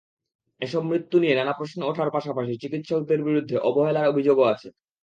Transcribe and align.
এসব 0.61 0.81
মৃত্যু 0.83 1.15
নিয়ে 1.19 1.35
নানা 1.35 1.53
প্রশ্ন 1.53 1.79
ওঠার 1.83 2.09
পাশাপাশি 2.11 2.53
চিকিৎসকদের 2.63 3.19
বিরুদ্ধে 3.23 3.55
অবহেলার 3.69 4.09
অভিযোগও 4.11 4.51
আছে। 4.53 4.67